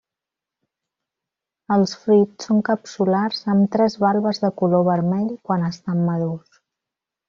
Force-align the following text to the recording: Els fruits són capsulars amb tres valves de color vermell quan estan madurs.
Els 1.75 1.93
fruits 2.07 2.49
són 2.49 2.65
capsulars 2.71 3.45
amb 3.55 3.71
tres 3.77 4.01
valves 4.07 4.45
de 4.47 4.55
color 4.65 4.91
vermell 4.93 5.33
quan 5.49 5.71
estan 5.73 6.07
madurs. 6.13 6.65